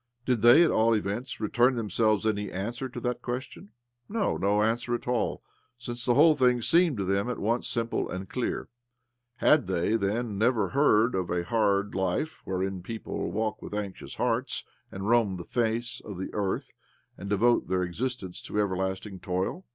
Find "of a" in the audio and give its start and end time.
11.13-11.43